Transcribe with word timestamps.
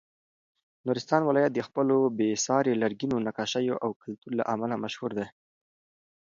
نورستان 0.85 1.21
ولایت 1.25 1.51
د 1.53 1.59
خپلو 1.67 1.97
بې 2.17 2.29
ساري 2.45 2.73
لرګینو 2.81 3.17
نقاشیو 3.27 3.75
او 3.83 3.89
کلتور 4.01 4.31
له 4.39 4.43
امله 4.53 4.75
مشهور 4.83 5.11
دی. 5.19 5.27